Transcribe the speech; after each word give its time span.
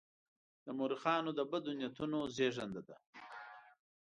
د 0.65 0.67
مورخانو 0.77 1.31
د 1.35 1.41
بدو 1.51 1.71
نیتونو 1.79 2.19
زېږنده 2.35 2.81
ده. 2.89 2.97